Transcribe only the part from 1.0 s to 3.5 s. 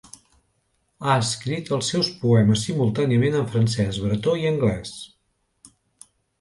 Ha escrit els seus poemes simultàniament en